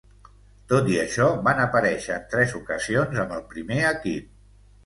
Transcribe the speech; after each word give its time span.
Tot 0.71 0.87
i 0.93 0.97
això, 1.01 1.27
va 1.49 1.53
aparèixer 1.67 2.15
en 2.15 2.25
tres 2.33 2.57
ocasions 2.63 3.23
amb 3.25 3.37
el 3.39 3.47
primer 3.55 3.81
equip. 3.95 4.35